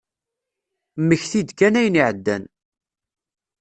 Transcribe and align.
Mmekti-d 1.01 1.49
kan 1.57 1.77
ayen 1.79 1.99
iɛeddan. 2.01 2.43